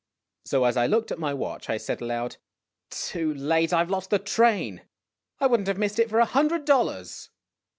So, 0.45 0.63
as 0.63 0.77
I 0.77 0.87
looked 0.87 1.11
at 1.11 1.19
my 1.19 1.31
watch, 1.31 1.69
I 1.69 1.77
said 1.77 2.01
aloud: 2.01 2.37
"Too 2.89 3.31
late! 3.35 3.71
I 3.71 3.77
have 3.77 3.91
lost 3.91 4.09
the 4.09 4.17
train! 4.17 4.81
I 5.39 5.45
would 5.45 5.61
n't 5.61 5.67
have 5.67 5.77
missed 5.77 5.99
it 5.99 6.09
for 6.09 6.17
a 6.17 6.25
hundred 6.25 6.65
dollars 6.65 7.29